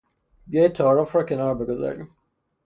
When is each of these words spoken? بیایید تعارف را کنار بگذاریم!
بیایید 0.47 0.73
تعارف 0.73 1.15
را 1.15 1.23
کنار 1.23 1.55
بگذاریم! 1.55 2.09